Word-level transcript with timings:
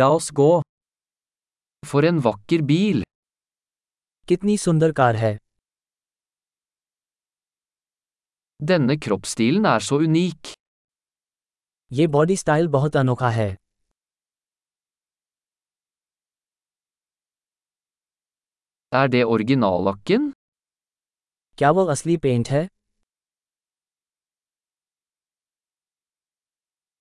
La 0.00 0.06
oss 0.16 0.30
gå. 0.38 0.50
For 1.90 2.04
en 2.10 2.20
vakker 2.26 2.62
bil! 2.70 3.02
कितनी 4.28 4.56
सुंदर 4.64 4.92
car 5.00 5.16
है 5.22 5.32
Denne 8.70 8.96
kroppsstilen 9.06 9.66
er 9.72 9.80
så 9.88 9.98
unik. 10.06 10.52
ये 11.98 12.06
body 12.16 12.36
style 12.42 12.68
बहुत 12.76 12.96
अनोखा 12.96 13.30
है 13.38 13.48
Er 18.92 19.08
det 19.14 19.22
originallakken? 19.34 20.32
क्या 21.58 21.70
वो 21.76 21.84
असली 21.96 22.16
पेंट 22.24 22.48
है 22.56 22.66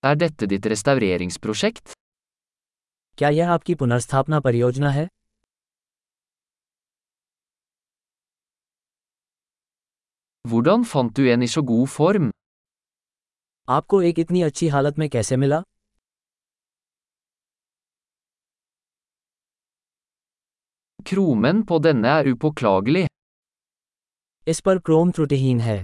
Er 0.03 0.15
dette 0.21 0.47
ditt 0.51 0.65
restaureringsprosjekt? 0.75 1.93
क्या 3.17 3.29
यह 3.29 3.49
आपकी 3.51 3.75
पुनर्स्थापना 3.81 4.39
परियोजना 4.47 4.89
है 4.99 5.07
Hvordan 10.45 10.83
fant 10.91 11.11
du 11.17 11.25
en 11.33 11.43
i 11.45 11.49
så 11.53 11.61
god 11.71 11.89
form? 11.95 12.29
आपको 13.69 14.01
एक 14.09 14.19
इतनी 14.19 14.41
अच्छी 14.41 14.67
हालत 14.75 14.97
में 14.99 15.07
कैसे 15.09 15.37
मिला 15.43 15.61
Kromen 21.09 21.63
på 21.71 21.79
denne 21.87 22.11
er 22.17 22.33
upåklagelig. 22.33 23.05
इस 24.47 24.59
पर 24.65 24.79
क्रोम 24.87 25.11
त्रुटिहीन 25.11 25.59
है 25.69 25.79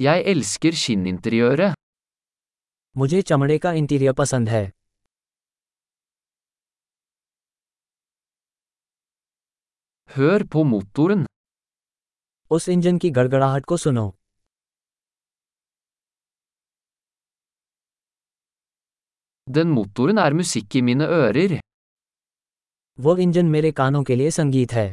Jeg 0.00 0.24
elsker 0.34 0.72
skinninteriøret. 0.84 1.77
मुझे 2.98 3.20
चमड़े 3.22 3.58
का 3.58 3.72
इंटीरियर 3.72 4.12
पसंद 4.12 4.48
है 4.48 4.64
Hør 10.10 10.42
på 10.52 10.62
motoren. 10.68 11.24
उस 12.50 12.68
इंजन 12.68 12.98
की 12.98 13.10
गड़गड़ाहट 13.18 13.64
को 13.64 13.76
सुनो 13.76 14.06
Den 19.48 19.74
motoren 19.78 20.22
er 20.24 20.32
musikk 20.40 20.78
i 20.80 20.82
mine 20.88 21.08
ører. 21.18 21.58
वो 22.98 23.16
इंजन 23.16 23.46
मेरे 23.46 23.72
कानों 23.72 24.02
के 24.04 24.16
लिए 24.16 24.30
संगीत 24.30 24.72
है 24.72 24.88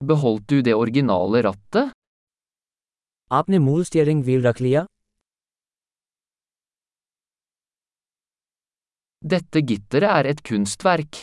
Beholdt 0.00 0.50
du 0.50 0.60
det 0.66 0.74
originale 0.82 1.42
rattet? 1.48 1.97
आपने 3.31 3.59
मूल 3.59 3.83
स्टीयरिंग 3.83 4.23
व्हील 4.23 4.43
रख 4.47 4.61
लिया 4.61 4.85
Dette 9.31 9.61
gitteret 9.67 10.09
er 10.19 10.25
et 10.29 10.41
kunstverk. 10.47 11.21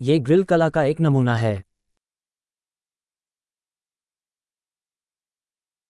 ये 0.00 0.18
ग्रिल 0.26 0.44
कला 0.50 0.68
का 0.76 0.82
एक 0.92 1.00
नमूना 1.00 1.34
है 1.36 1.54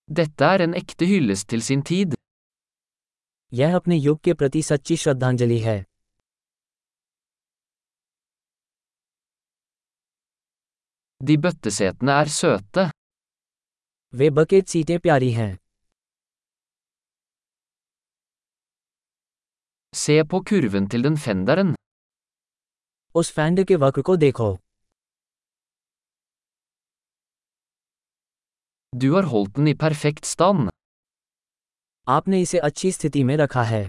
Dette 0.08 0.46
er 0.46 0.64
en 0.66 0.74
ekte 0.80 1.06
hyllest 1.10 1.48
til 1.52 1.62
sin 1.68 1.84
tid. 1.90 2.14
यह 3.52 3.76
अपने 3.76 3.96
युग 3.96 4.18
के 4.24 4.34
प्रति 4.34 4.62
सच्ची 4.62 4.96
श्रद्धांजलि 4.96 5.58
है 5.68 5.78
De 11.20 11.36
bøttesetene 11.46 12.20
er 12.22 12.28
søte. 12.40 12.90
वे 14.13 14.29
बकेट 14.29 14.67
सीटें 14.67 14.97
प्यारी 14.99 15.31
हैं 15.31 15.57
Se 19.93 20.15
på 20.31 20.39
kurven 20.49 20.87
til 20.93 21.03
den 21.05 21.15
fenderen. 21.25 21.73
उस 23.15 23.31
फैंड 23.35 23.63
के 23.67 23.75
वक्र 23.83 24.01
को 24.09 24.15
देखो 24.15 24.49
Du 28.93 29.09
har 29.15 29.23
holdt 29.33 29.53
den 29.57 29.67
i 29.71 29.75
perfekt 29.83 30.29
stand. 30.31 30.69
आपने 32.07 32.41
इसे 32.41 32.59
अच्छी 32.69 32.91
स्थिति 32.91 33.23
में 33.23 33.35
रखा 33.37 33.63
है 33.63 33.83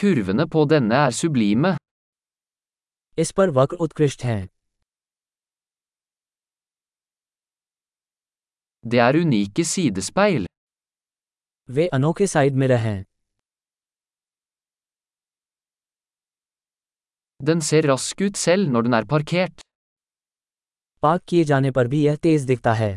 Kurvene 0.00 0.46
på 0.54 0.64
denne 0.72 0.92
er 1.04 1.12
sublime. 1.20 1.76
इस 3.18 3.30
पर 3.30 3.50
वक्र 3.58 3.76
उत्कृष्ट 3.86 4.24
हैं 4.24 4.40
Det 8.91 8.99
er 8.99 9.13
unike 9.21 9.63
sidespeil. 9.65 10.45
वे 11.69 11.87
अनोखे 11.87 12.27
साइड 12.27 12.53
मिरर 12.53 12.77
हैं 12.77 13.05
Den 17.39 17.61
ser 17.61 17.81
rask 17.89 18.21
ut 18.27 18.37
selv 18.37 18.69
når 18.69 18.81
den 18.81 18.93
er 18.93 19.05
parkert. 19.13 19.61
Park 21.03 21.23
किए 21.27 21.43
जाने 21.43 21.71
पर 21.71 21.87
भी 21.87 22.03
यह 22.05 22.15
तेज 22.15 22.45
दिखता 22.45 22.73
है 22.73 22.91